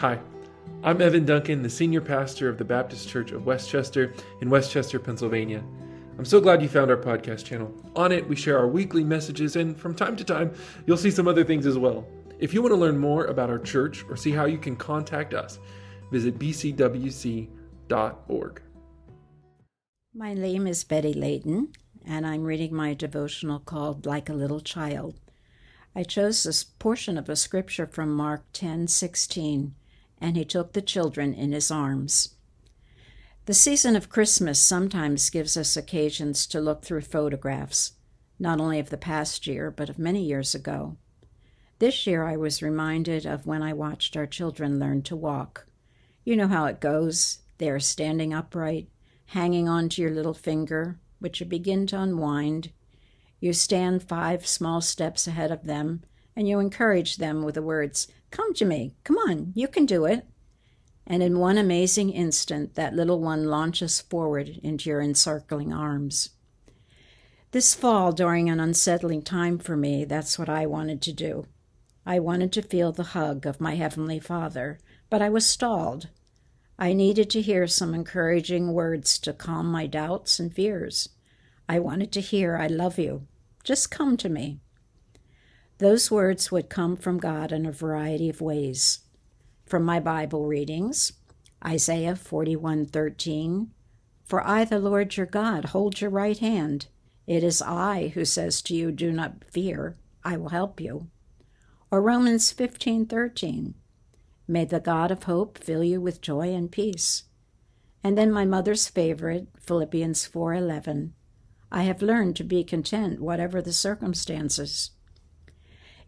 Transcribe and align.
Hi, 0.00 0.18
I'm 0.82 1.02
Evan 1.02 1.26
Duncan, 1.26 1.62
the 1.62 1.68
senior 1.68 2.00
pastor 2.00 2.48
of 2.48 2.56
the 2.56 2.64
Baptist 2.64 3.06
Church 3.06 3.32
of 3.32 3.44
West 3.44 3.68
Chester 3.68 4.14
in 4.40 4.48
West 4.48 4.72
Chester, 4.72 4.98
Pennsylvania. 4.98 5.62
I'm 6.16 6.24
so 6.24 6.40
glad 6.40 6.62
you 6.62 6.70
found 6.70 6.90
our 6.90 6.96
podcast 6.96 7.44
channel. 7.44 7.70
On 7.94 8.10
it, 8.10 8.26
we 8.26 8.34
share 8.34 8.56
our 8.56 8.66
weekly 8.66 9.04
messages, 9.04 9.56
and 9.56 9.78
from 9.78 9.94
time 9.94 10.16
to 10.16 10.24
time, 10.24 10.54
you'll 10.86 10.96
see 10.96 11.10
some 11.10 11.28
other 11.28 11.44
things 11.44 11.66
as 11.66 11.76
well. 11.76 12.06
If 12.38 12.54
you 12.54 12.62
want 12.62 12.72
to 12.72 12.80
learn 12.80 12.96
more 12.96 13.26
about 13.26 13.50
our 13.50 13.58
church 13.58 14.02
or 14.08 14.16
see 14.16 14.30
how 14.30 14.46
you 14.46 14.56
can 14.56 14.74
contact 14.74 15.34
us, 15.34 15.58
visit 16.10 16.38
bcwc.org. 16.38 17.52
My 20.14 20.32
name 20.32 20.66
is 20.66 20.82
Betty 20.82 21.12
Layton, 21.12 21.74
and 22.06 22.26
I'm 22.26 22.44
reading 22.44 22.74
my 22.74 22.94
devotional 22.94 23.58
called 23.58 24.06
Like 24.06 24.30
a 24.30 24.32
Little 24.34 24.60
Child. 24.60 25.20
I 25.94 26.04
chose 26.04 26.44
this 26.44 26.64
portion 26.64 27.18
of 27.18 27.28
a 27.28 27.36
scripture 27.36 27.84
from 27.84 28.14
Mark 28.14 28.44
10 28.54 28.88
16 28.88 29.74
and 30.20 30.36
he 30.36 30.44
took 30.44 30.72
the 30.72 30.82
children 30.82 31.32
in 31.32 31.52
his 31.52 31.70
arms. 31.70 32.34
The 33.46 33.54
season 33.54 33.96
of 33.96 34.10
Christmas 34.10 34.60
sometimes 34.60 35.30
gives 35.30 35.56
us 35.56 35.76
occasions 35.76 36.46
to 36.48 36.60
look 36.60 36.82
through 36.82 37.00
photographs, 37.00 37.92
not 38.38 38.60
only 38.60 38.78
of 38.78 38.90
the 38.90 38.96
past 38.96 39.46
year, 39.46 39.70
but 39.70 39.88
of 39.88 39.98
many 39.98 40.22
years 40.22 40.54
ago. 40.54 40.96
This 41.78 42.06
year 42.06 42.24
I 42.24 42.36
was 42.36 42.62
reminded 42.62 43.24
of 43.24 43.46
when 43.46 43.62
I 43.62 43.72
watched 43.72 44.16
our 44.16 44.26
children 44.26 44.78
learn 44.78 45.02
to 45.02 45.16
walk. 45.16 45.66
You 46.24 46.36
know 46.36 46.48
how 46.48 46.66
it 46.66 46.80
goes. 46.80 47.38
They 47.58 47.70
are 47.70 47.80
standing 47.80 48.34
upright, 48.34 48.88
hanging 49.26 49.68
on 49.68 49.88
to 49.90 50.02
your 50.02 50.10
little 50.10 50.34
finger, 50.34 50.98
which 51.18 51.40
you 51.40 51.46
begin 51.46 51.86
to 51.88 52.00
unwind. 52.00 52.70
You 53.40 53.52
stand 53.54 54.02
five 54.02 54.46
small 54.46 54.82
steps 54.82 55.26
ahead 55.26 55.50
of 55.50 55.64
them, 55.64 56.02
and 56.34 56.48
you 56.48 56.58
encourage 56.58 57.16
them 57.16 57.42
with 57.42 57.54
the 57.56 57.62
words, 57.62 58.08
Come 58.30 58.54
to 58.54 58.64
me. 58.64 58.94
Come 59.04 59.16
on. 59.18 59.52
You 59.54 59.68
can 59.68 59.86
do 59.86 60.04
it. 60.04 60.26
And 61.06 61.22
in 61.22 61.38
one 61.38 61.58
amazing 61.58 62.10
instant, 62.10 62.74
that 62.76 62.94
little 62.94 63.20
one 63.20 63.46
launches 63.46 64.00
forward 64.00 64.60
into 64.62 64.88
your 64.88 65.00
encircling 65.00 65.72
arms. 65.72 66.30
This 67.50 67.74
fall, 67.74 68.12
during 68.12 68.48
an 68.48 68.60
unsettling 68.60 69.22
time 69.22 69.58
for 69.58 69.76
me, 69.76 70.04
that's 70.04 70.38
what 70.38 70.48
I 70.48 70.66
wanted 70.66 71.02
to 71.02 71.12
do. 71.12 71.46
I 72.06 72.20
wanted 72.20 72.52
to 72.52 72.62
feel 72.62 72.92
the 72.92 73.02
hug 73.02 73.44
of 73.44 73.60
my 73.60 73.74
Heavenly 73.74 74.20
Father, 74.20 74.78
but 75.10 75.20
I 75.20 75.28
was 75.28 75.46
stalled. 75.46 76.08
I 76.78 76.92
needed 76.92 77.28
to 77.30 77.42
hear 77.42 77.66
some 77.66 77.92
encouraging 77.92 78.72
words 78.72 79.18
to 79.18 79.32
calm 79.32 79.66
my 79.66 79.88
doubts 79.88 80.38
and 80.38 80.54
fears. 80.54 81.08
I 81.68 81.80
wanted 81.80 82.12
to 82.12 82.20
hear, 82.20 82.56
I 82.56 82.68
love 82.68 82.98
you. 82.98 83.26
Just 83.64 83.90
come 83.90 84.16
to 84.18 84.28
me. 84.28 84.60
Those 85.80 86.10
words 86.10 86.52
would 86.52 86.68
come 86.68 86.94
from 86.94 87.16
God 87.16 87.52
in 87.52 87.64
a 87.64 87.72
variety 87.72 88.28
of 88.28 88.42
ways. 88.42 88.98
From 89.64 89.82
my 89.82 89.98
Bible 89.98 90.44
readings, 90.44 91.14
Isaiah 91.64 92.16
41:13, 92.16 93.70
For 94.22 94.46
I 94.46 94.66
the 94.66 94.78
Lord 94.78 95.16
your 95.16 95.24
God 95.24 95.64
hold 95.66 96.02
your 96.02 96.10
right 96.10 96.36
hand. 96.36 96.88
It 97.26 97.42
is 97.42 97.62
I 97.62 98.08
who 98.08 98.26
says 98.26 98.60
to 98.62 98.74
you, 98.76 98.92
do 98.92 99.10
not 99.10 99.42
fear, 99.50 99.96
I 100.22 100.36
will 100.36 100.50
help 100.50 100.82
you. 100.82 101.08
Or 101.90 102.02
Romans 102.02 102.52
15:13, 102.52 103.72
May 104.46 104.66
the 104.66 104.80
God 104.80 105.10
of 105.10 105.22
hope 105.22 105.56
fill 105.56 105.82
you 105.82 105.98
with 105.98 106.20
joy 106.20 106.52
and 106.52 106.70
peace. 106.70 107.22
And 108.04 108.18
then 108.18 108.30
my 108.30 108.44
mother's 108.44 108.86
favorite, 108.86 109.48
Philippians 109.58 110.26
4:11, 110.26 111.14
I 111.72 111.84
have 111.84 112.02
learned 112.02 112.36
to 112.36 112.44
be 112.44 112.64
content 112.64 113.22
whatever 113.22 113.62
the 113.62 113.72
circumstances. 113.72 114.90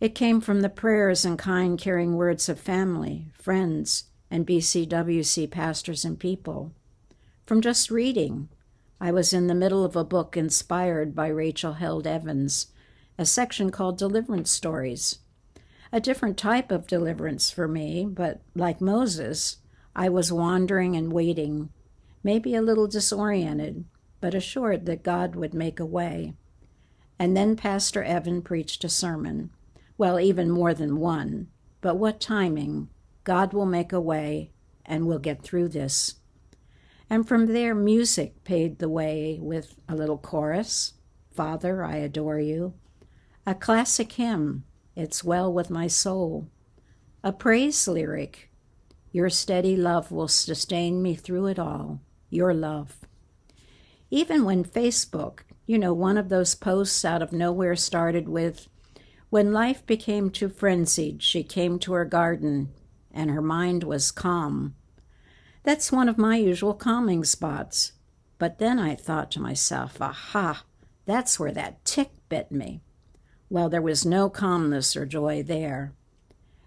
It 0.03 0.17
came 0.17 0.41
from 0.41 0.62
the 0.62 0.69
prayers 0.69 1.25
and 1.25 1.39
kind, 1.39 1.78
caring 1.78 2.17
words 2.17 2.48
of 2.48 2.58
family, 2.58 3.28
friends, 3.34 4.06
and 4.33 4.45
BCWC 4.45 5.48
pastors 5.48 6.05
and 6.05 6.19
people. 6.19 6.72
From 7.47 7.61
just 7.61 7.89
reading, 7.89 8.48
I 9.00 9.12
was 9.12 9.33
in 9.33 9.47
the 9.47 9.55
middle 9.55 9.84
of 9.84 9.95
a 9.95 10.03
book 10.03 10.36
inspired 10.36 11.14
by 11.14 11.29
Rachel 11.29 11.74
Held 11.74 12.05
Evans, 12.05 12.73
a 13.17 13.24
section 13.24 13.70
called 13.70 13.96
Deliverance 13.96 14.51
Stories. 14.51 15.20
A 15.92 16.01
different 16.01 16.36
type 16.36 16.73
of 16.73 16.89
deliverance 16.89 17.52
for 17.52 17.69
me, 17.69 18.05
but 18.05 18.40
like 18.57 18.80
Moses, 18.80 19.58
I 19.95 20.08
was 20.08 20.33
wandering 20.33 20.96
and 20.96 21.13
waiting, 21.13 21.69
maybe 22.24 22.57
a 22.57 22.61
little 22.61 22.89
disoriented, 22.89 23.84
but 24.20 24.34
assured 24.34 24.84
that 24.86 25.05
God 25.05 25.36
would 25.36 25.55
make 25.55 25.79
a 25.79 25.86
way. 25.86 26.33
And 27.20 27.36
then 27.36 27.55
Pastor 27.55 28.02
Evan 28.02 28.42
preached 28.42 28.83
a 28.83 28.89
sermon 28.89 29.51
well, 29.97 30.19
even 30.19 30.51
more 30.51 30.75
than 30.75 30.98
one. 30.98 31.48
But 31.80 31.97
what 31.97 32.20
timing? 32.20 32.89
God 33.25 33.53
will 33.53 33.67
make 33.67 33.92
a 33.92 34.01
way, 34.01 34.51
and 34.85 35.07
we'll 35.07 35.19
get 35.19 35.42
through 35.42 35.69
this. 35.69 36.17
And 37.08 37.29
from 37.29 37.47
there, 37.47 37.75
music 37.75 38.42
paved 38.45 38.79
the 38.79 38.89
way 38.89 39.39
with 39.41 39.75
a 39.89 39.95
little 39.95 40.19
chorus 40.19 40.95
Father, 41.35 41.83
I 41.83 41.97
adore 41.97 42.39
you. 42.39 42.75
A 43.47 43.55
classic 43.55 44.13
hymn, 44.13 44.64
It's 44.95 45.25
Well 45.25 45.52
with 45.52 45.70
My 45.70 45.86
Soul. 45.86 46.48
A 47.25 47.33
praise 47.33 47.89
lyric, 47.89 48.51
Your 49.13 49.31
steady 49.31 49.77
love 49.77 50.13
will 50.13 50.29
sustain 50.29 51.02
me 51.02 51.14
through 51.14 51.47
it 51.47 51.58
all. 51.58 52.01
Your 52.29 52.52
love. 52.52 53.01
Even 54.11 54.45
when 54.45 54.63
Facebook, 54.63 55.41
you 55.67 55.79
know, 55.79 55.95
one 55.95 56.19
of 56.19 56.29
those 56.29 56.55
posts 56.55 57.05
out 57.05 57.23
of 57.23 57.33
nowhere 57.33 57.77
started 57.77 58.29
with, 58.29 58.69
when 59.33 59.51
life 59.51 59.87
became 59.87 60.29
too 60.29 60.51
frenzied, 60.51 61.23
she 61.23 61.43
came 61.43 61.79
to 61.79 61.95
her 61.95 62.05
garden, 62.05 62.69
and 63.11 63.31
her 63.31 63.41
mind 63.41 63.83
was 63.83 64.11
calm. 64.11 64.75
That's 65.63 65.91
one 65.91 66.07
of 66.07 66.19
my 66.19 66.37
usual 66.37 66.75
calming 66.75 67.25
spots. 67.25 67.93
But 68.37 68.59
then 68.59 68.79
I 68.79 68.95
thought 68.95 69.31
to 69.31 69.41
myself, 69.41 70.03
aha, 70.03 70.65
that's 71.07 71.41
where 71.41 71.53
that 71.53 71.83
tick 71.87 72.11
bit 72.29 72.53
me. 72.53 72.83
Well, 73.48 73.70
there 73.70 73.81
was 73.81 74.05
no 74.05 74.29
calmness 74.29 74.95
or 74.98 75.07
joy 75.07 75.43
there. 75.43 75.95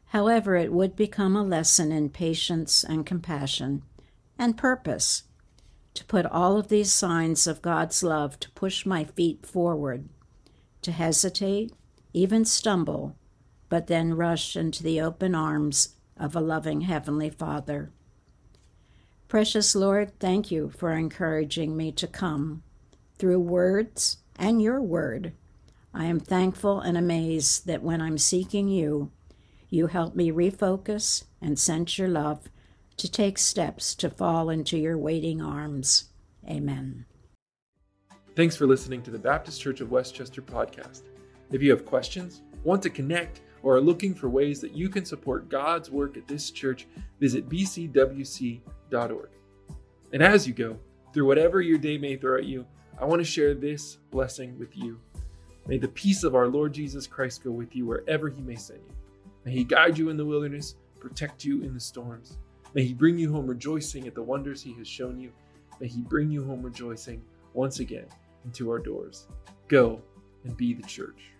However, 0.06 0.56
it 0.56 0.74
would 0.74 0.96
become 0.96 1.36
a 1.36 1.44
lesson 1.44 1.92
in 1.92 2.09
patience 2.09 2.84
and 2.84 3.06
compassion 3.06 3.84
and 4.40 4.58
purpose 4.58 5.22
to 5.94 6.03
put 6.06 6.26
all 6.26 6.58
of 6.58 6.70
these 6.70 6.92
signs 6.92 7.46
of 7.46 7.62
God's 7.62 8.02
love 8.02 8.40
to 8.40 8.50
push 8.53 8.88
my 8.88 9.03
feet 9.03 9.46
forward, 9.46 10.09
to 10.82 10.92
hesitate, 10.92 11.72
even 12.16 12.46
stumble, 12.46 13.18
but 13.68 13.88
then 13.88 14.14
rush 14.14 14.56
into 14.56 14.81
the 14.81 15.02
open 15.02 15.36
arms 15.36 15.96
of 16.16 16.34
a 16.34 16.40
loving 16.40 16.81
Heavenly 16.81 17.30
Father. 17.30 17.92
Precious 19.28 19.76
Lord, 19.76 20.18
thank 20.18 20.50
you 20.50 20.70
for 20.70 20.94
encouraging 20.94 21.76
me 21.76 21.92
to 21.92 22.08
come 22.08 22.64
through 23.18 23.42
words 23.42 24.18
and 24.38 24.62
your 24.62 24.81
word. 24.81 25.34
I 25.94 26.06
am 26.06 26.22
thankful 26.22 26.80
and 26.80 26.98
amazed 26.98 27.68
that 27.68 27.84
when 27.84 28.02
I'm 28.02 28.18
seeking 28.18 28.70
you, 28.70 29.12
you 29.70 29.88
help 29.88 30.16
me 30.16 30.32
refocus 30.32 31.26
and 31.42 31.59
sense 31.59 31.97
your 31.97 32.08
love 32.08 32.47
to 32.96 33.12
take 33.12 33.38
steps 33.38 33.94
to 33.96 34.09
fall 34.09 34.50
into 34.50 34.78
your 34.78 34.97
waiting 34.97 35.42
arms. 35.42 36.06
Amen. 36.47 37.06
Thanks 38.36 38.56
for 38.56 38.68
listening 38.68 39.02
to 39.02 39.12
the 39.12 39.20
Baptist 39.20 39.59
Church 39.59 39.82
of 39.82 39.92
West 39.92 40.16
Chester 40.16 40.42
podcast. 40.42 41.02
If 41.51 41.61
you 41.61 41.72
have 41.72 41.85
questions, 41.85 42.41
want 42.63 42.81
to 42.83 42.89
connect, 42.89 43.41
or 43.63 43.75
are 43.75 43.81
looking 43.81 44.13
for 44.13 44.29
ways 44.29 44.61
that 44.61 44.75
you 44.75 44.89
can 44.89 45.06
support 45.06 45.50
God's 45.50 45.89
work 45.89 46.17
at 46.17 46.28
this 46.28 46.51
church, 46.51 46.88
visit 47.19 47.50
bcwc.org. 47.50 49.29
And 50.13 50.23
as 50.23 50.47
you 50.47 50.53
go, 50.53 50.78
through 51.13 51.28
whatever 51.28 51.61
your 51.61 51.78
day 51.78 51.97
may 51.97 52.16
throw 52.16 52.38
at 52.38 52.45
you, 52.45 52.66
I 53.00 53.05
want 53.05 53.19
to 53.22 53.25
share 53.25 53.53
this 53.53 53.97
blessing 54.11 54.57
with 54.59 54.78
you. 54.78 55.00
May 55.67 55.78
the 55.78 55.88
peace 55.88 56.23
of 56.23 56.35
our 56.35 56.47
Lord 56.47 56.73
Jesus 56.73 57.07
Christ 57.07 57.44
go 57.44 57.51
with 57.51 57.75
you 57.75 57.85
wherever 57.85 58.29
he 58.29 58.41
may 58.41 58.55
send 58.55 58.81
you. 58.88 58.95
May 59.45 59.51
he 59.51 59.63
guide 59.63 59.97
you 59.97 60.09
in 60.09 60.17
the 60.17 60.25
wilderness, 60.25 60.75
protect 61.00 61.44
you 61.44 61.63
in 61.63 61.73
the 61.73 61.79
storms. 61.79 62.37
May 62.73 62.84
he 62.84 62.93
bring 62.93 63.17
you 63.17 63.31
home 63.31 63.47
rejoicing 63.47 64.08
at 64.08 64.16
the 64.16 64.22
wonders 64.22 64.61
he 64.61 64.73
has 64.73 64.87
shown 64.87 65.20
you. 65.20 65.31
May 65.79 65.87
he 65.87 66.02
bring 66.02 66.29
you 66.29 66.43
home 66.46 66.61
rejoicing 66.61 67.23
once 67.53 67.79
again 67.79 68.08
into 68.43 68.70
our 68.70 68.79
doors. 68.79 69.28
Go 69.67 70.02
and 70.43 70.55
be 70.55 70.73
the 70.73 70.84
church. 70.84 71.31